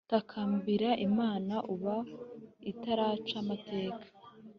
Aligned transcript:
Takambira 0.11 0.89
imana 1.07 1.55
ubu 1.73 1.95
itaraca 2.71 3.35
amateka 3.43 4.05